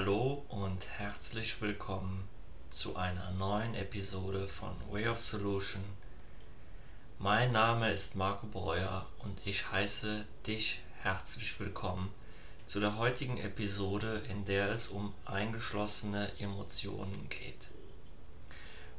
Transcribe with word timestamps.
Hallo 0.00 0.44
und 0.48 0.88
herzlich 0.96 1.60
willkommen 1.60 2.28
zu 2.70 2.94
einer 2.94 3.32
neuen 3.32 3.74
Episode 3.74 4.46
von 4.46 4.70
Way 4.92 5.08
of 5.08 5.20
Solution. 5.20 5.82
Mein 7.18 7.50
Name 7.50 7.90
ist 7.90 8.14
Marco 8.14 8.46
Breuer 8.46 9.06
und 9.18 9.44
ich 9.44 9.72
heiße 9.72 10.24
dich 10.46 10.82
herzlich 11.02 11.58
willkommen 11.58 12.14
zu 12.64 12.78
der 12.78 12.96
heutigen 12.96 13.38
Episode, 13.38 14.22
in 14.30 14.44
der 14.44 14.70
es 14.70 14.86
um 14.86 15.14
eingeschlossene 15.24 16.30
Emotionen 16.38 17.28
geht. 17.28 17.66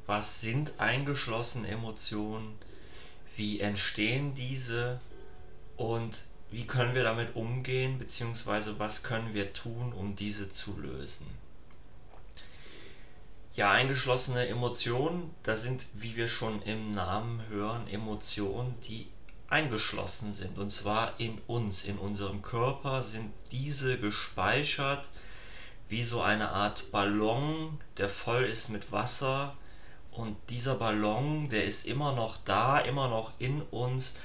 Was 0.05 0.41
sind 0.41 0.81
eingeschlossene 0.81 1.70
Emotionen? 1.70 2.57
Wie 3.38 3.61
entstehen 3.61 4.36
diese? 4.36 5.00
Und 5.77 6.25
wie 6.52 6.66
können 6.66 6.95
wir 6.95 7.04
damit 7.04 7.36
umgehen, 7.36 8.00
beziehungsweise 8.00 8.79
was 8.79 9.04
können 9.04 9.34
wir 9.34 9.54
tun, 9.54 9.93
um 9.93 10.15
diese 10.15 10.50
zu 10.50 10.78
lösen. 10.79 11.28
Ja, 13.55 13.71
eingeschlossene 13.71 14.47
Emotionen, 14.47 15.33
da 15.43 15.55
sind, 15.55 15.86
wie 15.93 16.15
wir 16.15 16.27
schon 16.27 16.61
im 16.61 16.91
Namen 16.91 17.41
hören, 17.50 17.88
Emotionen, 17.88 18.75
die 18.88 19.07
eingeschlossen 19.50 20.33
sind. 20.33 20.57
Und 20.57 20.69
zwar 20.69 21.19
in 21.19 21.39
uns, 21.47 21.83
in 21.83 21.97
unserem 21.97 22.41
Körper 22.41 23.04
sind 23.04 23.32
diese 23.52 24.00
gespeichert 24.00 25.10
wie 25.89 26.04
so 26.04 26.21
eine 26.21 26.50
Art 26.50 26.91
Ballon, 26.91 27.79
der 27.97 28.10
voll 28.10 28.43
ist 28.43 28.69
mit 28.69 28.91
Wasser. 28.91 29.55
Und 30.11 30.38
dieser 30.50 30.75
Ballon, 30.75 31.50
der 31.50 31.66
ist 31.66 31.88
immer 31.88 32.13
noch 32.13 32.38
da, 32.45 32.77
immer 32.80 33.08
noch 33.09 33.33
in 33.39 33.61
uns 33.63 34.16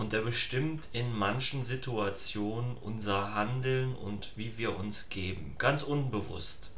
und 0.00 0.14
der 0.14 0.22
bestimmt 0.22 0.88
in 0.92 1.14
manchen 1.14 1.62
Situationen 1.62 2.78
unser 2.78 3.34
Handeln 3.34 3.94
und 3.94 4.32
wie 4.34 4.56
wir 4.56 4.74
uns 4.74 5.10
geben, 5.10 5.56
ganz 5.58 5.82
unbewusst. 5.82 6.72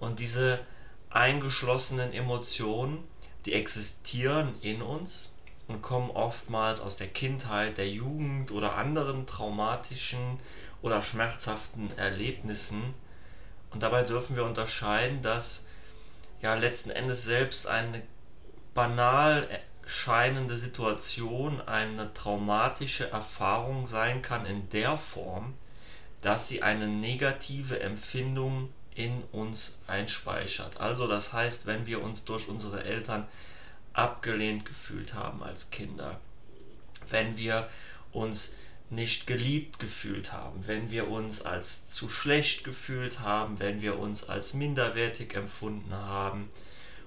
Und 0.00 0.18
diese 0.18 0.58
eingeschlossenen 1.08 2.12
Emotionen, 2.12 3.04
die 3.46 3.52
existieren 3.52 4.56
in 4.60 4.82
uns 4.82 5.32
und 5.68 5.82
kommen 5.82 6.10
oftmals 6.10 6.80
aus 6.80 6.96
der 6.96 7.06
Kindheit, 7.06 7.78
der 7.78 7.88
Jugend 7.88 8.50
oder 8.50 8.74
anderen 8.74 9.24
traumatischen 9.24 10.40
oder 10.82 11.00
schmerzhaften 11.00 11.96
Erlebnissen. 11.96 12.82
Und 13.70 13.84
dabei 13.84 14.02
dürfen 14.02 14.34
wir 14.34 14.44
unterscheiden, 14.44 15.22
dass 15.22 15.64
ja 16.40 16.56
letzten 16.56 16.90
Endes 16.90 17.22
selbst 17.22 17.68
eine 17.68 18.02
banal 18.74 19.46
scheinende 19.86 20.56
Situation 20.56 21.60
eine 21.60 22.12
traumatische 22.14 23.10
Erfahrung 23.10 23.86
sein 23.86 24.22
kann 24.22 24.46
in 24.46 24.68
der 24.70 24.96
Form, 24.96 25.54
dass 26.20 26.48
sie 26.48 26.62
eine 26.62 26.86
negative 26.86 27.80
Empfindung 27.80 28.70
in 28.94 29.22
uns 29.32 29.78
einspeichert. 29.86 30.80
Also 30.80 31.06
das 31.06 31.32
heißt, 31.32 31.66
wenn 31.66 31.86
wir 31.86 32.02
uns 32.02 32.24
durch 32.24 32.48
unsere 32.48 32.84
Eltern 32.84 33.26
abgelehnt 33.92 34.64
gefühlt 34.64 35.14
haben 35.14 35.42
als 35.42 35.70
Kinder, 35.70 36.20
wenn 37.08 37.36
wir 37.36 37.68
uns 38.12 38.54
nicht 38.90 39.26
geliebt 39.26 39.78
gefühlt 39.78 40.32
haben, 40.32 40.66
wenn 40.66 40.90
wir 40.90 41.08
uns 41.08 41.42
als 41.42 41.86
zu 41.88 42.10
schlecht 42.10 42.62
gefühlt 42.62 43.20
haben, 43.20 43.58
wenn 43.58 43.80
wir 43.80 43.98
uns 43.98 44.28
als 44.28 44.52
minderwertig 44.52 45.34
empfunden 45.34 45.94
haben, 45.94 46.50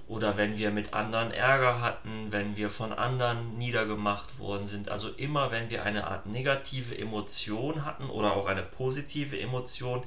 oder 0.08 0.38
wenn 0.38 0.58
wir 0.58 0.72
mit 0.72 0.94
anderen 0.94 1.32
Ärger 1.32 1.82
hatten, 1.82 2.32
wenn 2.32 2.56
wir 2.56 2.70
von 2.70 2.94
anderen 2.94 3.58
niedergemacht 3.58 4.38
worden 4.38 4.68
sind. 4.68 4.90
Also 4.90 5.10
immer, 5.10 5.52
wenn 5.52 5.70
wir 5.70 5.84
eine 5.84 6.08
Art 6.08 6.28
negative 6.28 6.98
Emotion 6.98 7.86
hatten 7.86 8.10
oder 8.10 8.34
auch 8.36 8.46
eine 8.46 8.62
positive 8.62 9.40
Emotion, 9.40 10.04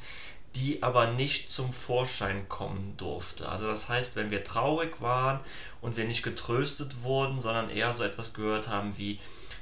die 0.54 0.82
aber 0.82 1.08
nicht 1.08 1.50
zum 1.50 1.72
Vorschein 1.72 2.48
kommen 2.48 2.94
durfte. 2.96 3.48
Also 3.48 3.66
das 3.66 3.88
heißt, 3.88 4.16
wenn 4.16 4.30
wir 4.30 4.44
traurig 4.44 5.00
waren 5.00 5.40
und 5.80 5.96
wir 5.96 6.04
nicht 6.04 6.22
getröstet 6.22 7.02
wurden, 7.02 7.40
sondern 7.40 7.68
eher 7.68 7.92
so 7.92 8.04
etwas 8.04 8.34
gehört 8.34 8.68
haben 8.68 8.96
wie 8.98 9.18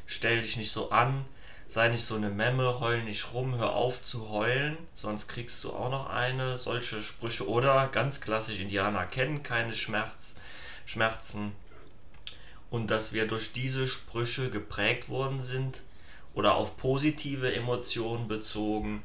stell 0.07 0.41
dich 0.41 0.57
nicht 0.57 0.71
so 0.71 0.91
an, 0.91 1.25
sei 1.69 1.89
nicht 1.89 2.05
so 2.05 2.15
eine 2.15 2.31
Memme, 2.31 2.81
heul 2.81 3.03
nicht 3.03 3.33
rum, 3.33 3.57
hör 3.57 3.75
auf 3.75 4.01
zu 4.03 4.29
heulen, 4.29 4.77
sonst 4.95 5.29
kriegst 5.29 5.63
du 5.65 5.73
auch 5.73 5.91
noch 5.91 6.09
eine. 6.11 6.59
Solche 6.59 7.03
Sprüche 7.03 7.49
oder 7.49 7.89
ganz 7.89 8.21
klassisch, 8.21 8.61
Indianer 8.61 9.07
kennen 9.07 9.43
keine 9.43 9.73
Schmerz, 9.73 10.37
Schmerzen. 10.85 11.53
Und 12.71 12.91
dass 12.91 13.13
wir 13.13 13.27
durch 13.27 13.53
diese 13.53 13.87
Sprüche 13.87 14.51
geprägt 14.51 15.09
worden 15.09 15.43
sind 15.43 15.83
oder 16.35 16.55
auf 16.55 16.77
positive 16.77 17.53
Emotionen 17.55 18.29
bezogen, 18.29 19.03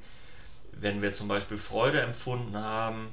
wenn 0.72 1.02
wir 1.02 1.14
zum 1.14 1.28
Beispiel 1.28 1.58
Freude 1.58 2.02
empfunden 2.02 2.58
haben, 2.58 3.10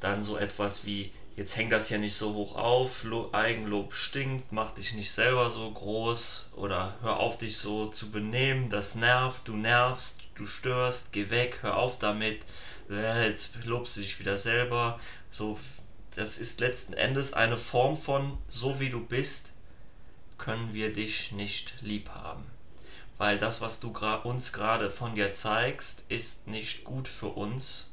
dann 0.00 0.22
so 0.22 0.36
etwas 0.36 0.84
wie 0.84 1.12
jetzt 1.36 1.56
hängt 1.56 1.72
das 1.72 1.88
ja 1.88 1.98
nicht 1.98 2.14
so 2.14 2.34
hoch 2.34 2.56
auf, 2.56 3.04
Eigenlob 3.32 3.94
stinkt, 3.94 4.52
mach 4.52 4.72
dich 4.72 4.94
nicht 4.94 5.12
selber 5.12 5.50
so 5.50 5.70
groß. 5.70 6.50
Oder 6.56 6.96
hör 7.02 7.18
auf 7.18 7.38
dich 7.38 7.56
so 7.56 7.86
zu 7.88 8.10
benehmen, 8.10 8.70
das 8.70 8.94
nervt, 8.94 9.48
du 9.48 9.56
nervst, 9.56 10.20
du 10.34 10.46
störst, 10.46 11.12
geh 11.12 11.30
weg, 11.30 11.58
hör 11.62 11.76
auf 11.76 11.98
damit, 11.98 12.44
äh, 12.90 13.28
jetzt 13.28 13.64
lobst 13.64 13.96
du 13.96 14.00
dich 14.00 14.18
wieder 14.18 14.36
selber. 14.36 15.00
So, 15.30 15.58
das 16.14 16.38
ist 16.38 16.60
letzten 16.60 16.92
Endes 16.92 17.32
eine 17.32 17.56
Form 17.56 17.96
von 17.96 18.38
so 18.48 18.80
wie 18.80 18.90
du 18.90 19.04
bist, 19.04 19.52
können 20.38 20.74
wir 20.74 20.92
dich 20.92 21.32
nicht 21.32 21.76
lieb 21.80 22.10
haben. 22.10 22.44
Weil 23.16 23.38
das, 23.38 23.60
was 23.60 23.80
du 23.80 23.90
uns 24.24 24.52
gerade 24.52 24.90
von 24.90 25.14
dir 25.14 25.30
zeigst, 25.30 26.04
ist 26.08 26.48
nicht 26.48 26.84
gut 26.84 27.08
für 27.08 27.28
uns 27.28 27.91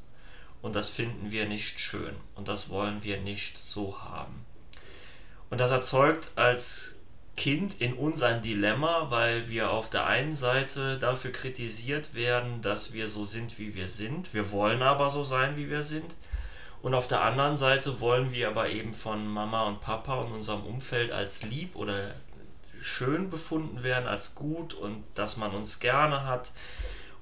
und 0.61 0.75
das 0.75 0.89
finden 0.89 1.31
wir 1.31 1.45
nicht 1.47 1.79
schön 1.79 2.15
und 2.35 2.47
das 2.47 2.69
wollen 2.69 3.03
wir 3.03 3.19
nicht 3.19 3.57
so 3.57 4.01
haben. 4.01 4.45
Und 5.49 5.59
das 5.59 5.71
erzeugt 5.71 6.29
als 6.35 6.99
Kind 7.35 7.79
in 7.79 7.93
uns 7.93 8.21
ein 8.21 8.41
Dilemma, 8.41 9.09
weil 9.09 9.47
wir 9.47 9.71
auf 9.71 9.89
der 9.89 10.05
einen 10.05 10.35
Seite 10.35 10.97
dafür 10.99 11.31
kritisiert 11.31 12.13
werden, 12.13 12.61
dass 12.61 12.93
wir 12.93 13.07
so 13.07 13.23
sind, 13.23 13.57
wie 13.57 13.75
wir 13.75 13.87
sind. 13.87 14.33
Wir 14.33 14.51
wollen 14.51 14.81
aber 14.81 15.09
so 15.09 15.23
sein, 15.23 15.55
wie 15.55 15.69
wir 15.69 15.81
sind. 15.81 16.15
Und 16.81 16.93
auf 16.93 17.07
der 17.07 17.21
anderen 17.21 17.55
Seite 17.55 18.01
wollen 18.01 18.33
wir 18.33 18.49
aber 18.49 18.69
eben 18.69 18.93
von 18.93 19.25
Mama 19.25 19.63
und 19.67 19.79
Papa 19.79 20.15
und 20.15 20.33
unserem 20.33 20.63
Umfeld 20.63 21.11
als 21.11 21.43
lieb 21.43 21.75
oder 21.75 22.11
schön 22.81 23.29
befunden 23.29 23.83
werden, 23.83 24.07
als 24.07 24.35
gut 24.35 24.73
und 24.73 25.03
dass 25.15 25.37
man 25.37 25.51
uns 25.51 25.79
gerne 25.79 26.25
hat. 26.25 26.51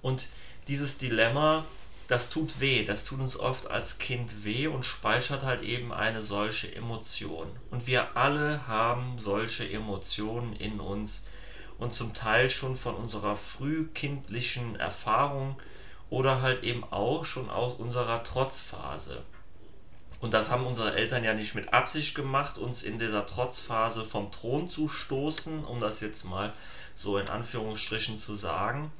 Und 0.01 0.29
dieses 0.67 0.97
Dilemma 0.97 1.63
das 2.07 2.29
tut 2.29 2.61
weh, 2.61 2.85
das 2.85 3.03
tut 3.03 3.19
uns 3.19 3.37
oft 3.37 3.69
als 3.69 3.99
Kind 3.99 4.45
weh 4.45 4.67
und 4.67 4.85
speichert 4.85 5.43
halt 5.43 5.61
eben 5.61 5.91
eine 5.91 6.21
solche 6.21 6.73
Emotion. 6.73 7.47
Und 7.69 7.85
wir 7.85 8.15
alle 8.15 8.65
haben 8.67 9.19
solche 9.19 9.69
Emotionen 9.69 10.53
in 10.53 10.79
uns 10.79 11.25
und 11.77 11.93
zum 11.93 12.13
Teil 12.13 12.49
schon 12.49 12.77
von 12.77 12.95
unserer 12.95 13.35
frühkindlichen 13.35 14.77
Erfahrung 14.77 15.57
oder 16.09 16.41
halt 16.41 16.63
eben 16.63 16.85
auch 16.85 17.25
schon 17.25 17.49
aus 17.49 17.73
unserer 17.73 18.23
Trotzphase. 18.23 19.23
Und 20.19 20.33
das 20.33 20.49
haben 20.49 20.65
unsere 20.65 20.95
Eltern 20.95 21.23
ja 21.23 21.33
nicht 21.33 21.53
mit 21.53 21.73
Absicht 21.73 22.15
gemacht, 22.15 22.57
uns 22.57 22.83
in 22.83 22.97
dieser 22.97 23.25
Trotzphase 23.25 24.03
vom 24.03 24.31
Thron 24.31 24.67
zu 24.67 24.87
stoßen, 24.87 25.63
um 25.65 25.79
das 25.79 25.99
jetzt 25.99 26.23
mal 26.23 26.53
so 26.95 27.19
in 27.19 27.29
Anführungsstrichen 27.29 28.17
zu 28.17 28.33
sagen, 28.33 28.91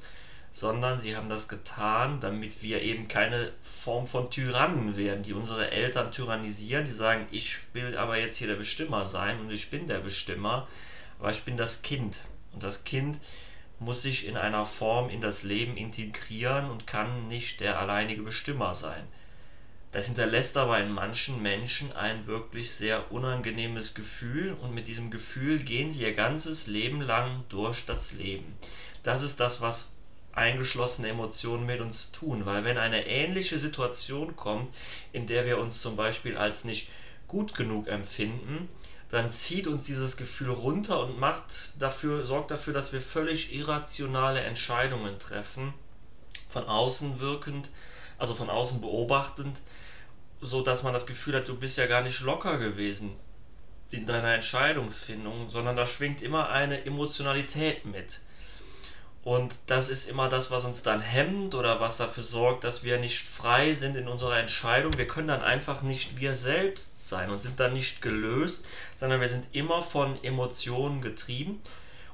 sondern 0.50 1.00
sie 1.00 1.16
haben 1.16 1.28
das 1.28 1.48
getan, 1.48 2.20
damit 2.20 2.62
wir 2.62 2.82
eben 2.82 3.08
keine 3.08 3.52
Form 3.62 4.06
von 4.06 4.30
Tyrannen 4.30 4.96
werden, 4.96 5.22
die 5.22 5.32
unsere 5.32 5.70
Eltern 5.70 6.10
tyrannisieren, 6.10 6.86
die 6.86 6.92
sagen, 6.92 7.26
ich 7.30 7.58
will 7.74 7.96
aber 7.96 8.18
jetzt 8.18 8.36
hier 8.36 8.48
der 8.48 8.56
Bestimmer 8.56 9.04
sein 9.04 9.40
und 9.40 9.50
ich 9.50 9.70
bin 9.70 9.86
der 9.86 9.98
Bestimmer, 9.98 10.66
aber 11.18 11.30
ich 11.30 11.42
bin 11.42 11.56
das 11.56 11.82
Kind. 11.82 12.20
Und 12.52 12.62
das 12.62 12.84
Kind 12.84 13.18
muss 13.78 14.02
sich 14.02 14.26
in 14.26 14.36
einer 14.36 14.64
Form 14.64 15.10
in 15.10 15.20
das 15.20 15.44
Leben 15.44 15.76
integrieren 15.76 16.70
und 16.70 16.86
kann 16.86 17.28
nicht 17.28 17.60
der 17.60 17.78
alleinige 17.78 18.22
Bestimmer 18.22 18.74
sein. 18.74 19.06
Das 19.92 20.06
hinterlässt 20.06 20.56
aber 20.56 20.78
in 20.80 20.90
manchen 20.90 21.40
Menschen 21.42 21.92
ein 21.92 22.26
wirklich 22.26 22.70
sehr 22.70 23.10
unangenehmes 23.10 23.94
Gefühl 23.94 24.52
und 24.52 24.74
mit 24.74 24.86
diesem 24.86 25.10
Gefühl 25.10 25.60
gehen 25.60 25.90
sie 25.90 26.02
ihr 26.02 26.14
ganzes 26.14 26.66
Leben 26.66 27.00
lang 27.00 27.44
durch 27.48 27.86
das 27.86 28.12
Leben. 28.12 28.58
Das 29.02 29.22
ist 29.22 29.40
das, 29.40 29.62
was 29.62 29.92
eingeschlossene 30.38 31.08
Emotionen 31.08 31.66
mit 31.66 31.80
uns 31.80 32.12
tun. 32.12 32.46
Weil 32.46 32.64
wenn 32.64 32.78
eine 32.78 33.06
ähnliche 33.06 33.58
Situation 33.58 34.36
kommt, 34.36 34.74
in 35.12 35.26
der 35.26 35.44
wir 35.44 35.58
uns 35.58 35.82
zum 35.82 35.96
Beispiel 35.96 36.38
als 36.38 36.64
nicht 36.64 36.88
gut 37.26 37.54
genug 37.54 37.88
empfinden, 37.88 38.68
dann 39.10 39.30
zieht 39.30 39.66
uns 39.66 39.84
dieses 39.84 40.16
Gefühl 40.16 40.50
runter 40.50 41.00
und 41.02 41.18
macht 41.18 41.80
dafür, 41.80 42.24
sorgt 42.24 42.50
dafür, 42.50 42.74
dass 42.74 42.92
wir 42.92 43.00
völlig 43.00 43.54
irrationale 43.54 44.40
Entscheidungen 44.40 45.18
treffen, 45.18 45.72
von 46.48 46.64
außen 46.64 47.20
wirkend, 47.20 47.70
also 48.18 48.34
von 48.34 48.50
außen 48.50 48.80
beobachtend, 48.80 49.62
so 50.40 50.62
dass 50.62 50.82
man 50.82 50.92
das 50.92 51.06
Gefühl 51.06 51.36
hat, 51.36 51.48
du 51.48 51.56
bist 51.56 51.78
ja 51.78 51.86
gar 51.86 52.02
nicht 52.02 52.20
locker 52.20 52.58
gewesen 52.58 53.16
in 53.90 54.04
deiner 54.06 54.34
Entscheidungsfindung, 54.34 55.48
sondern 55.48 55.76
da 55.76 55.86
schwingt 55.86 56.20
immer 56.20 56.50
eine 56.50 56.84
Emotionalität 56.84 57.86
mit. 57.86 58.20
Und 59.28 59.58
das 59.66 59.90
ist 59.90 60.08
immer 60.08 60.30
das, 60.30 60.50
was 60.50 60.64
uns 60.64 60.82
dann 60.82 61.02
hemmt 61.02 61.54
oder 61.54 61.80
was 61.80 61.98
dafür 61.98 62.22
sorgt, 62.22 62.64
dass 62.64 62.82
wir 62.82 62.98
nicht 62.98 63.18
frei 63.20 63.74
sind 63.74 63.94
in 63.94 64.08
unserer 64.08 64.38
Entscheidung. 64.38 64.96
Wir 64.96 65.06
können 65.06 65.28
dann 65.28 65.42
einfach 65.42 65.82
nicht 65.82 66.18
wir 66.18 66.34
selbst 66.34 67.06
sein 67.06 67.28
und 67.28 67.42
sind 67.42 67.60
dann 67.60 67.74
nicht 67.74 68.00
gelöst, 68.00 68.64
sondern 68.96 69.20
wir 69.20 69.28
sind 69.28 69.44
immer 69.52 69.82
von 69.82 70.16
Emotionen 70.24 71.02
getrieben. 71.02 71.60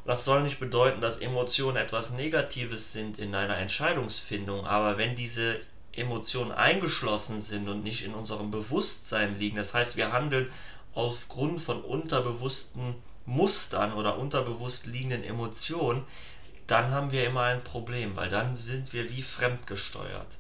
Und 0.02 0.08
das 0.08 0.24
soll 0.24 0.42
nicht 0.42 0.58
bedeuten, 0.58 1.00
dass 1.00 1.18
Emotionen 1.18 1.76
etwas 1.76 2.10
Negatives 2.10 2.92
sind 2.92 3.20
in 3.20 3.32
einer 3.36 3.58
Entscheidungsfindung, 3.58 4.66
aber 4.66 4.98
wenn 4.98 5.14
diese 5.14 5.60
Emotionen 5.92 6.50
eingeschlossen 6.50 7.40
sind 7.40 7.68
und 7.68 7.84
nicht 7.84 8.04
in 8.04 8.12
unserem 8.12 8.50
Bewusstsein 8.50 9.38
liegen, 9.38 9.56
das 9.56 9.72
heißt, 9.72 9.96
wir 9.96 10.10
handeln 10.10 10.50
aufgrund 10.94 11.60
von 11.60 11.80
unterbewussten 11.80 12.96
Mustern 13.24 13.92
oder 13.92 14.18
unterbewusst 14.18 14.86
liegenden 14.86 15.22
Emotionen, 15.22 16.04
dann 16.66 16.90
haben 16.90 17.12
wir 17.12 17.26
immer 17.26 17.42
ein 17.42 17.62
Problem, 17.62 18.16
weil 18.16 18.28
dann 18.28 18.56
sind 18.56 18.92
wir 18.92 19.10
wie 19.10 19.22
fremdgesteuert. 19.22 20.38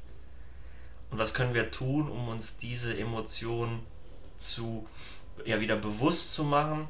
Und 1.10 1.18
was 1.18 1.34
können 1.34 1.54
wir 1.54 1.70
tun, 1.70 2.10
um 2.10 2.28
uns 2.28 2.56
diese 2.56 2.96
Emotionen 2.96 3.80
zu 4.36 4.86
ja 5.44 5.60
wieder 5.60 5.76
bewusst 5.76 6.32
zu 6.32 6.44
machen? 6.44 6.88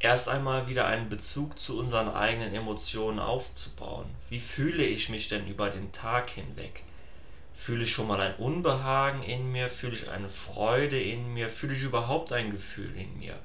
Erst 0.00 0.28
einmal 0.28 0.68
wieder 0.68 0.86
einen 0.86 1.08
Bezug 1.08 1.58
zu 1.58 1.78
unseren 1.78 2.08
eigenen 2.08 2.54
Emotionen 2.54 3.18
aufzubauen. 3.18 4.06
Wie 4.28 4.40
fühle 4.40 4.84
ich 4.84 5.08
mich 5.08 5.28
denn 5.28 5.46
über 5.46 5.70
den 5.70 5.92
Tag 5.92 6.30
hinweg? 6.30 6.84
Fühle 7.54 7.84
ich 7.84 7.92
schon 7.92 8.08
mal 8.08 8.20
ein 8.20 8.34
Unbehagen 8.36 9.22
in 9.22 9.52
mir? 9.52 9.70
Fühle 9.70 9.94
ich 9.94 10.10
eine 10.10 10.28
Freude 10.28 11.00
in 11.00 11.32
mir? 11.32 11.48
Fühle 11.48 11.74
ich 11.74 11.82
überhaupt 11.82 12.32
ein 12.32 12.50
Gefühl 12.50 12.94
in 12.96 13.18
mir? 13.18 13.38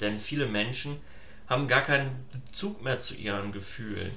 Denn 0.00 0.18
viele 0.18 0.46
Menschen 0.46 1.00
haben 1.48 1.68
gar 1.68 1.82
keinen 1.82 2.26
Bezug 2.30 2.82
mehr 2.82 2.98
zu 2.98 3.14
ihren 3.14 3.52
Gefühlen. 3.52 4.12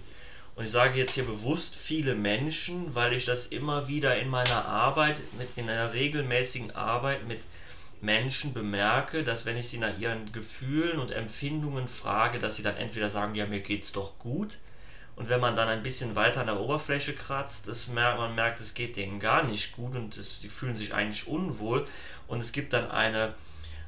Und 0.55 0.65
ich 0.65 0.71
sage 0.71 0.99
jetzt 0.99 1.13
hier 1.13 1.25
bewusst 1.25 1.75
viele 1.75 2.13
Menschen, 2.13 2.93
weil 2.93 3.13
ich 3.13 3.25
das 3.25 3.47
immer 3.47 3.87
wieder 3.87 4.17
in 4.17 4.29
meiner 4.29 4.65
Arbeit, 4.65 5.15
mit, 5.37 5.47
in 5.55 5.69
einer 5.69 5.93
regelmäßigen 5.93 6.75
Arbeit 6.75 7.25
mit 7.27 7.39
Menschen 8.01 8.53
bemerke, 8.53 9.23
dass 9.23 9.45
wenn 9.45 9.57
ich 9.57 9.69
sie 9.69 9.77
nach 9.77 9.97
ihren 9.97 10.31
Gefühlen 10.31 10.99
und 10.99 11.11
Empfindungen 11.11 11.87
frage, 11.87 12.39
dass 12.39 12.55
sie 12.55 12.63
dann 12.63 12.75
entweder 12.75 13.09
sagen, 13.09 13.35
ja, 13.35 13.45
mir 13.45 13.61
geht's 13.61 13.91
doch 13.91 14.19
gut. 14.19 14.57
Und 15.15 15.29
wenn 15.29 15.39
man 15.39 15.55
dann 15.55 15.67
ein 15.67 15.83
bisschen 15.83 16.15
weiter 16.15 16.41
an 16.41 16.47
der 16.47 16.59
Oberfläche 16.59 17.13
kratzt, 17.13 17.67
das 17.67 17.87
merkt, 17.87 18.17
man 18.17 18.35
merkt, 18.35 18.59
es 18.59 18.73
geht 18.73 18.97
denen 18.97 19.19
gar 19.19 19.43
nicht 19.43 19.73
gut 19.73 19.95
und 19.95 20.15
sie 20.15 20.49
fühlen 20.49 20.75
sich 20.75 20.93
eigentlich 20.93 21.27
unwohl. 21.27 21.85
Und 22.27 22.39
es 22.39 22.51
gibt 22.51 22.73
dann 22.73 22.89
eine, 22.89 23.35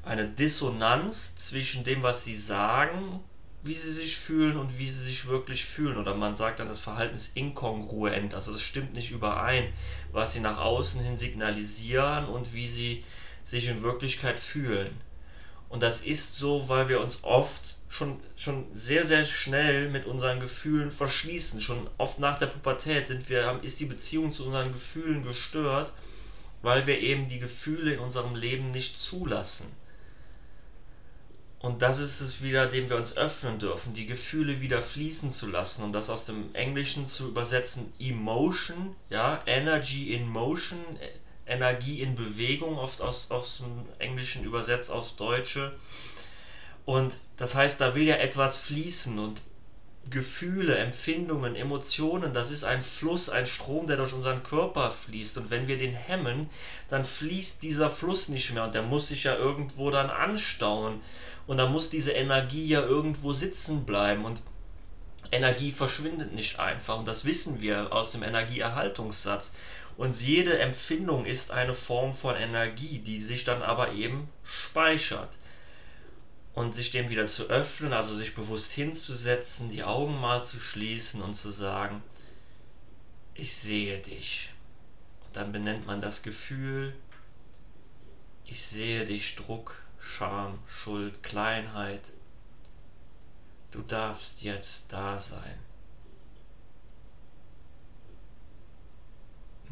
eine 0.03 0.27
Dissonanz 0.27 1.35
zwischen 1.37 1.83
dem, 1.83 2.03
was 2.03 2.23
sie 2.23 2.35
sagen 2.35 3.21
wie 3.63 3.75
sie 3.75 3.91
sich 3.91 4.17
fühlen 4.17 4.57
und 4.57 4.77
wie 4.77 4.89
sie 4.89 5.03
sich 5.03 5.27
wirklich 5.27 5.65
fühlen. 5.65 5.97
Oder 5.97 6.15
man 6.15 6.35
sagt 6.35 6.59
dann, 6.59 6.67
das 6.67 6.79
Verhalten 6.79 7.15
ist 7.15 7.35
inkongruent, 7.37 8.33
also 8.33 8.51
es 8.51 8.61
stimmt 8.61 8.93
nicht 8.93 9.11
überein, 9.11 9.71
was 10.11 10.33
sie 10.33 10.41
nach 10.41 10.57
außen 10.57 11.01
hin 11.01 11.17
signalisieren 11.17 12.25
und 12.25 12.53
wie 12.53 12.67
sie 12.67 13.03
sich 13.43 13.69
in 13.69 13.81
Wirklichkeit 13.81 14.39
fühlen. 14.39 14.99
Und 15.69 15.81
das 15.81 16.01
ist 16.01 16.35
so, 16.35 16.69
weil 16.69 16.87
wir 16.87 17.01
uns 17.01 17.23
oft 17.23 17.77
schon, 17.89 18.19
schon 18.35 18.65
sehr, 18.73 19.07
sehr 19.07 19.25
schnell 19.25 19.89
mit 19.89 20.05
unseren 20.05 20.39
Gefühlen 20.39 20.91
verschließen. 20.91 21.61
Schon 21.61 21.89
oft 21.97 22.19
nach 22.19 22.37
der 22.37 22.47
Pubertät 22.47 23.07
sind 23.07 23.27
wir, 23.29 23.59
ist 23.63 23.79
die 23.79 23.85
Beziehung 23.85 24.31
zu 24.31 24.45
unseren 24.45 24.73
Gefühlen 24.73 25.23
gestört, 25.23 25.91
weil 26.61 26.85
wir 26.85 26.99
eben 26.99 27.27
die 27.27 27.39
Gefühle 27.39 27.93
in 27.93 27.99
unserem 27.99 28.35
Leben 28.35 28.67
nicht 28.67 28.99
zulassen. 28.99 29.71
Und 31.63 31.81
das 31.81 31.97
ist 31.97 32.19
es 32.19 32.41
wieder, 32.41 32.67
dem 32.67 32.89
wir 32.89 32.97
uns 32.97 33.15
öffnen 33.15 33.57
dürfen, 33.57 33.93
die 33.93 34.05
Gefühle 34.05 34.59
wieder 34.59 34.81
fließen 34.81 35.29
zu 35.29 35.47
lassen 35.47 35.83
und 35.83 35.93
das 35.93 36.09
aus 36.09 36.25
dem 36.25 36.53
Englischen 36.53 37.07
zu 37.07 37.29
übersetzen, 37.29 37.93
Emotion, 37.99 38.97
ja, 39.09 39.41
Energy 39.45 40.13
in 40.13 40.27
Motion, 40.27 40.83
Energie 41.47 42.01
in 42.01 42.15
Bewegung, 42.15 42.77
oft 42.77 43.01
aus, 43.01 43.31
aus 43.31 43.59
dem 43.59 43.85
Englischen 43.97 44.43
übersetzt 44.43 44.91
aufs 44.91 45.15
Deutsche. 45.15 45.73
Und 46.83 47.17
das 47.37 47.55
heißt, 47.55 47.79
da 47.79 47.95
will 47.95 48.03
ja 48.03 48.15
etwas 48.15 48.57
fließen 48.57 49.17
und 49.17 49.41
Gefühle, 50.09 50.77
Empfindungen, 50.77 51.55
Emotionen, 51.55 52.33
das 52.33 52.51
ist 52.51 52.63
ein 52.63 52.81
Fluss, 52.81 53.29
ein 53.29 53.45
Strom, 53.45 53.87
der 53.87 53.97
durch 53.97 54.13
unseren 54.13 54.43
Körper 54.43 54.91
fließt. 54.91 55.37
Und 55.37 55.49
wenn 55.49 55.67
wir 55.67 55.77
den 55.77 55.93
hemmen, 55.93 56.49
dann 56.89 57.05
fließt 57.05 57.63
dieser 57.63 57.89
Fluss 57.89 58.27
nicht 58.29 58.53
mehr 58.53 58.65
und 58.65 58.75
der 58.75 58.83
muss 58.83 59.07
sich 59.07 59.23
ja 59.23 59.35
irgendwo 59.35 59.91
dann 59.91 60.09
anstauen. 60.09 61.01
Und 61.47 61.57
da 61.57 61.67
muss 61.67 61.89
diese 61.89 62.11
Energie 62.11 62.67
ja 62.67 62.81
irgendwo 62.81 63.33
sitzen 63.33 63.85
bleiben. 63.85 64.25
Und 64.25 64.41
Energie 65.31 65.71
verschwindet 65.71 66.33
nicht 66.33 66.59
einfach. 66.59 66.99
Und 66.99 67.07
das 67.07 67.25
wissen 67.25 67.61
wir 67.61 67.91
aus 67.91 68.11
dem 68.11 68.23
Energieerhaltungssatz. 68.23 69.53
Und 69.97 70.21
jede 70.21 70.59
Empfindung 70.59 71.25
ist 71.25 71.51
eine 71.51 71.73
Form 71.73 72.13
von 72.13 72.35
Energie, 72.35 72.99
die 72.99 73.19
sich 73.19 73.43
dann 73.43 73.61
aber 73.61 73.93
eben 73.93 74.29
speichert. 74.43 75.29
Und 76.53 76.75
sich 76.75 76.91
dem 76.91 77.09
wieder 77.09 77.25
zu 77.25 77.49
öffnen, 77.49 77.93
also 77.93 78.15
sich 78.15 78.35
bewusst 78.35 78.71
hinzusetzen, 78.71 79.69
die 79.69 79.83
Augen 79.83 80.19
mal 80.19 80.43
zu 80.43 80.59
schließen 80.59 81.21
und 81.21 81.33
zu 81.33 81.51
sagen, 81.51 82.03
ich 83.33 83.55
sehe 83.55 83.99
dich. 83.99 84.51
Und 85.25 85.35
dann 85.35 85.51
benennt 85.51 85.87
man 85.87 85.99
das 85.99 86.21
Gefühl, 86.21 86.93
ich 88.45 88.65
sehe 88.65 89.05
dich 89.05 89.35
Druck, 89.35 89.81
Scham, 89.99 90.59
Schuld, 90.67 91.23
Kleinheit. 91.23 92.11
Du 93.71 93.81
darfst 93.81 94.43
jetzt 94.43 94.91
da 94.93 95.17
sein. 95.17 95.57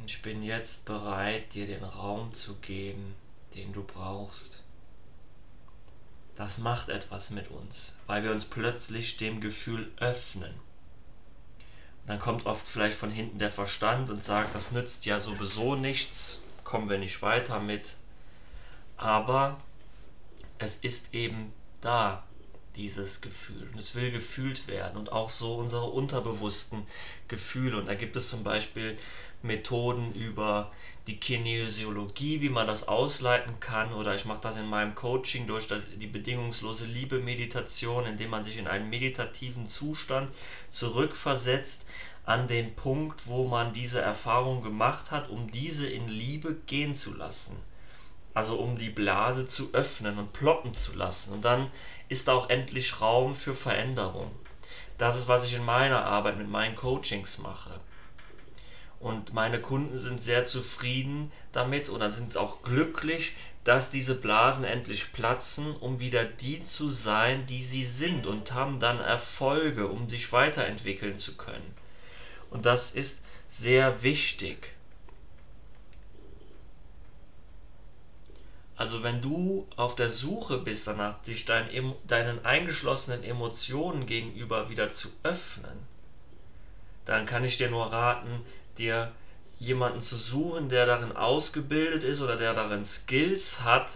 Ich 0.05 0.21
bin 0.23 0.41
jetzt 0.41 0.85
bereit, 0.85 1.53
dir 1.53 1.67
den 1.67 1.83
Raum 1.83 2.33
zu 2.33 2.55
geben, 2.55 3.13
den 3.53 3.71
du 3.71 3.83
brauchst. 3.83 4.63
Das 6.35 6.57
macht 6.57 6.89
etwas 6.89 7.29
mit 7.29 7.49
uns, 7.49 7.93
weil 8.07 8.23
wir 8.23 8.31
uns 8.31 8.45
plötzlich 8.45 9.17
dem 9.17 9.41
Gefühl 9.41 9.91
öffnen. 9.97 10.53
Und 10.53 12.07
dann 12.07 12.19
kommt 12.19 12.45
oft 12.45 12.67
vielleicht 12.67 12.97
von 12.97 13.11
hinten 13.11 13.37
der 13.37 13.51
Verstand 13.51 14.09
und 14.09 14.23
sagt, 14.23 14.55
das 14.55 14.71
nützt 14.71 15.05
ja 15.05 15.19
sowieso 15.19 15.75
nichts, 15.75 16.41
kommen 16.63 16.89
wir 16.89 16.97
nicht 16.97 17.21
weiter 17.21 17.59
mit. 17.59 17.95
Aber 18.97 19.59
es 20.57 20.77
ist 20.77 21.13
eben 21.13 21.53
da, 21.81 22.23
dieses 22.75 23.21
Gefühl. 23.21 23.69
Und 23.71 23.79
es 23.79 23.95
will 23.95 24.11
gefühlt 24.11 24.67
werden 24.67 24.97
und 24.97 25.11
auch 25.11 25.29
so 25.29 25.55
unsere 25.55 25.85
unterbewussten 25.85 26.83
Gefühle. 27.27 27.77
Und 27.77 27.87
da 27.87 27.95
gibt 27.95 28.15
es 28.15 28.29
zum 28.29 28.43
Beispiel 28.43 28.97
Methoden 29.41 30.13
über 30.13 30.71
die 31.07 31.17
Kinesiologie, 31.17 32.41
wie 32.41 32.49
man 32.49 32.67
das 32.67 32.87
ausleiten 32.87 33.59
kann. 33.59 33.93
Oder 33.93 34.15
ich 34.15 34.25
mache 34.25 34.41
das 34.41 34.57
in 34.57 34.67
meinem 34.67 34.95
Coaching 34.95 35.47
durch 35.47 35.67
die 35.95 36.07
bedingungslose 36.07 36.85
Liebe-Meditation, 36.85 38.05
indem 38.05 38.29
man 38.29 38.43
sich 38.43 38.57
in 38.57 38.67
einen 38.67 38.89
meditativen 38.89 39.65
Zustand 39.65 40.31
zurückversetzt 40.69 41.85
an 42.23 42.47
den 42.47 42.75
Punkt, 42.75 43.25
wo 43.25 43.47
man 43.47 43.73
diese 43.73 43.99
Erfahrung 43.99 44.61
gemacht 44.61 45.11
hat, 45.11 45.29
um 45.29 45.51
diese 45.51 45.87
in 45.87 46.07
Liebe 46.07 46.55
gehen 46.67 46.93
zu 46.93 47.15
lassen 47.15 47.57
also 48.33 48.55
um 48.57 48.77
die 48.77 48.89
Blase 48.89 49.45
zu 49.45 49.73
öffnen 49.73 50.17
und 50.17 50.33
ploppen 50.33 50.73
zu 50.73 50.95
lassen. 50.95 51.33
Und 51.33 51.45
dann 51.45 51.71
ist 52.09 52.29
auch 52.29 52.49
endlich 52.49 53.01
Raum 53.01 53.35
für 53.35 53.55
Veränderung. 53.55 54.31
Das 54.97 55.17
ist, 55.17 55.27
was 55.27 55.43
ich 55.43 55.55
in 55.55 55.65
meiner 55.65 56.05
Arbeit 56.05 56.37
mit 56.37 56.49
meinen 56.49 56.75
Coachings 56.75 57.39
mache. 57.39 57.79
Und 58.99 59.33
meine 59.33 59.59
Kunden 59.59 59.97
sind 59.97 60.21
sehr 60.21 60.45
zufrieden 60.45 61.31
damit 61.51 61.89
oder 61.89 62.11
sind 62.11 62.37
auch 62.37 62.61
glücklich, 62.61 63.33
dass 63.63 63.91
diese 63.91 64.15
Blasen 64.15 64.63
endlich 64.63 65.11
platzen, 65.11 65.75
um 65.75 65.99
wieder 65.99 66.25
die 66.25 66.63
zu 66.63 66.89
sein, 66.89 67.45
die 67.47 67.63
sie 67.63 67.83
sind 67.83 68.27
und 68.27 68.53
haben 68.53 68.79
dann 68.79 68.99
Erfolge, 68.99 69.87
um 69.87 70.09
sich 70.09 70.31
weiterentwickeln 70.31 71.17
zu 71.17 71.35
können. 71.35 71.75
Und 72.49 72.65
das 72.65 72.91
ist 72.91 73.21
sehr 73.49 74.03
wichtig. 74.03 74.75
Also 78.81 79.03
wenn 79.03 79.21
du 79.21 79.67
auf 79.75 79.93
der 79.93 80.09
Suche 80.09 80.57
bist 80.57 80.87
danach, 80.87 81.21
dich 81.21 81.45
dein, 81.45 81.69
deinen 82.07 82.43
eingeschlossenen 82.43 83.23
Emotionen 83.23 84.07
gegenüber 84.07 84.71
wieder 84.71 84.89
zu 84.89 85.09
öffnen, 85.21 85.85
dann 87.05 87.27
kann 87.27 87.43
ich 87.43 87.57
dir 87.57 87.69
nur 87.69 87.93
raten, 87.93 88.43
dir 88.79 89.11
jemanden 89.59 90.01
zu 90.01 90.17
suchen, 90.17 90.69
der 90.69 90.87
darin 90.87 91.11
ausgebildet 91.11 92.03
ist 92.03 92.21
oder 92.21 92.37
der 92.37 92.55
darin 92.55 92.83
Skills 92.83 93.61
hat, 93.61 93.93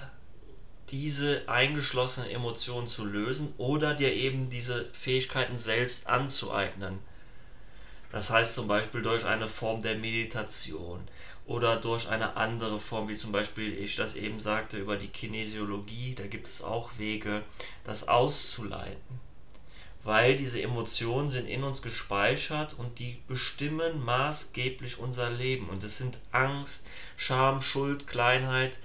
diese 0.90 1.50
eingeschlossenen 1.50 2.30
Emotionen 2.30 2.86
zu 2.86 3.06
lösen 3.06 3.56
oder 3.58 3.96
dir 3.96 4.14
eben 4.14 4.52
diese 4.52 4.86
Fähigkeiten 4.94 5.56
selbst 5.56 6.06
anzueignen. 6.06 7.00
Das 8.12 8.30
heißt 8.30 8.54
zum 8.54 8.68
Beispiel 8.68 9.02
durch 9.02 9.26
eine 9.26 9.48
Form 9.48 9.82
der 9.82 9.96
Meditation 9.96 11.08
oder 11.46 11.78
durch 11.78 12.10
eine 12.10 12.38
andere 12.38 12.80
Form, 12.80 13.08
wie 13.08 13.16
zum 13.16 13.32
Beispiel 13.32 13.74
ich 13.78 13.96
das 13.96 14.16
eben 14.16 14.40
sagte, 14.40 14.78
über 14.78 14.96
die 14.98 15.10
Kinesiologie. 15.10 16.16
Da 16.16 16.26
gibt 16.28 16.48
es 16.48 16.62
auch 16.64 16.98
Wege, 16.98 17.44
das 17.84 18.08
auszuleiten. 18.08 19.20
weil 20.04 20.38
diese 20.38 20.62
Emotionen 20.62 21.32
sind 21.32 21.48
in 21.48 21.64
uns 21.64 21.82
gespeichert 21.82 22.76
und 22.78 23.00
die 23.00 23.18
bestimmen 23.28 24.06
maßgeblich 24.06 25.00
unser 25.00 25.32
Leben. 25.32 25.68
Und 25.68 25.84
es 25.84 25.98
sind 25.98 26.20
Angst, 26.32 26.86
Scham, 27.18 27.60
Schuld, 27.62 28.06
Kleinheit, 28.06 28.80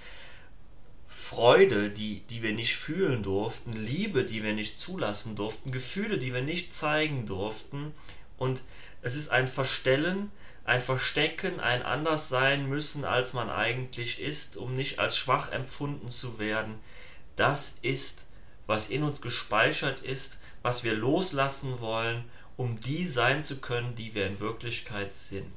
Freude, 1.07 1.91
die, 1.91 2.21
die 2.31 2.41
wir 2.41 2.53
nicht 2.53 2.75
fühlen 2.75 3.21
durften, 3.21 3.73
Liebe, 3.73 4.25
die 4.25 4.41
wir 4.41 4.53
nicht 4.53 4.79
zulassen 4.79 5.35
durften, 5.35 5.71
Gefühle, 5.71 6.17
die 6.17 6.33
wir 6.33 6.41
nicht 6.41 6.73
zeigen 6.73 7.27
durften. 7.27 7.93
Und 8.39 8.63
es 9.03 9.15
ist 9.15 9.29
ein 9.29 9.47
Verstellen, 9.47 10.31
ein 10.63 10.81
Verstecken, 10.81 11.59
ein 11.59 11.83
anders 11.83 12.29
sein 12.29 12.67
müssen, 12.67 13.05
als 13.05 13.33
man 13.33 13.49
eigentlich 13.49 14.21
ist, 14.21 14.57
um 14.57 14.73
nicht 14.73 14.99
als 14.99 15.17
schwach 15.17 15.51
empfunden 15.51 16.09
zu 16.09 16.39
werden. 16.39 16.79
Das 17.35 17.77
ist, 17.81 18.27
was 18.67 18.89
in 18.89 19.03
uns 19.03 19.21
gespeichert 19.21 19.99
ist 20.01 20.37
was 20.61 20.83
wir 20.83 20.93
loslassen 20.93 21.79
wollen, 21.79 22.23
um 22.57 22.79
die 22.79 23.07
sein 23.07 23.41
zu 23.41 23.59
können, 23.59 23.95
die 23.95 24.13
wir 24.13 24.27
in 24.27 24.39
Wirklichkeit 24.39 25.13
sind. 25.13 25.53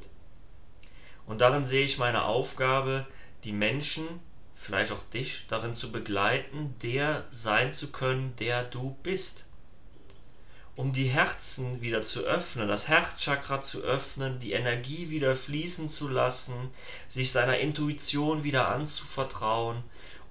Und 1.26 1.40
darin 1.40 1.66
sehe 1.66 1.84
ich 1.84 1.98
meine 1.98 2.24
Aufgabe, 2.24 3.06
die 3.44 3.52
Menschen, 3.52 4.06
vielleicht 4.54 4.92
auch 4.92 5.02
dich, 5.02 5.46
darin 5.48 5.74
zu 5.74 5.92
begleiten, 5.92 6.74
der 6.82 7.26
sein 7.30 7.72
zu 7.72 7.90
können, 7.92 8.34
der 8.36 8.64
du 8.64 8.96
bist. 9.02 9.44
Um 10.76 10.92
die 10.92 11.06
Herzen 11.06 11.80
wieder 11.80 12.02
zu 12.02 12.22
öffnen, 12.22 12.68
das 12.68 12.88
Herzchakra 12.88 13.62
zu 13.62 13.82
öffnen, 13.82 14.40
die 14.40 14.52
Energie 14.52 15.08
wieder 15.08 15.36
fließen 15.36 15.88
zu 15.88 16.08
lassen, 16.08 16.70
sich 17.06 17.30
seiner 17.30 17.58
Intuition 17.58 18.42
wieder 18.42 18.68
anzuvertrauen 18.68 19.84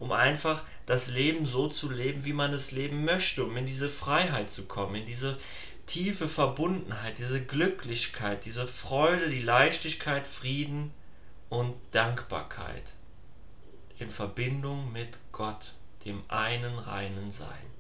um 0.04 0.12
einfach 0.12 0.64
das 0.86 1.08
Leben 1.08 1.46
so 1.46 1.68
zu 1.68 1.90
leben, 1.90 2.26
wie 2.26 2.34
man 2.34 2.54
es 2.54 2.72
leben 2.72 3.06
möchte, 3.06 3.46
um 3.46 3.56
in 3.56 3.66
diese 3.66 3.88
Freiheit 3.88 4.50
zu 4.50 4.68
kommen, 4.68 4.96
in 4.96 5.06
diese 5.06 5.38
tiefe 5.86 6.28
Verbundenheit, 6.28 7.20
diese 7.20 7.42
Glücklichkeit, 7.42 8.44
diese 8.44 8.68
Freude, 8.68 9.30
die 9.30 9.42
Leichtigkeit, 9.42 10.28
Frieden 10.28 10.92
und 11.48 11.74
Dankbarkeit 11.92 12.94
in 13.98 14.10
Verbindung 14.10 14.92
mit 14.92 15.20
Gott, 15.32 15.76
dem 16.04 16.22
einen 16.28 16.78
reinen 16.80 17.32
Sein. 17.32 17.74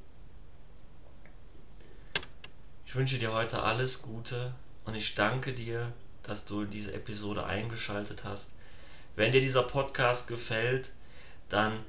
Ich 2.94 3.00
wünsche 3.00 3.18
dir 3.18 3.34
heute 3.34 3.64
alles 3.64 4.04
Gute 4.04 4.54
und 4.86 4.94
ich 4.94 5.16
danke 5.16 5.52
dir, 5.52 5.92
dass 6.22 6.46
du 6.46 6.64
diese 6.64 6.94
Episode 6.94 7.44
eingeschaltet 7.44 8.24
hast. 8.24 8.54
Wenn 9.16 9.32
dir 9.32 9.42
dieser 9.42 9.64
Podcast 9.64 10.28
gefällt, 10.28 10.92
dann 11.50 11.80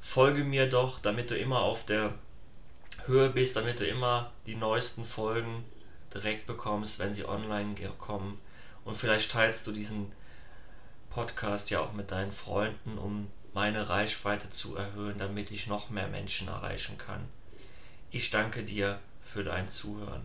folge 0.00 0.44
mir 0.44 0.66
doch, 0.66 0.98
damit 0.98 1.30
du 1.30 1.36
immer 1.36 1.60
auf 1.60 1.84
der 1.84 2.14
Höhe 3.04 3.28
bist, 3.28 3.56
damit 3.56 3.80
du 3.80 3.86
immer 3.86 4.32
die 4.46 4.54
neuesten 4.54 5.04
Folgen 5.04 5.62
direkt 6.14 6.46
bekommst, 6.46 6.98
wenn 7.00 7.12
sie 7.12 7.28
online 7.28 7.74
kommen. 7.98 8.40
Und 8.86 8.96
vielleicht 8.96 9.32
teilst 9.32 9.66
du 9.66 9.72
diesen 9.72 10.10
Podcast 11.10 11.68
ja 11.68 11.80
auch 11.80 11.92
mit 11.92 12.12
deinen 12.12 12.32
Freunden, 12.32 12.96
um 12.96 13.30
meine 13.52 13.90
Reichweite 13.90 14.48
zu 14.48 14.74
erhöhen, 14.74 15.18
damit 15.18 15.50
ich 15.50 15.66
noch 15.66 15.90
mehr 15.90 16.08
Menschen 16.08 16.48
erreichen 16.48 16.96
kann. 16.96 17.28
Ich 18.10 18.30
danke 18.30 18.62
dir 18.62 19.00
für 19.22 19.44
dein 19.44 19.68
Zuhören. 19.68 20.24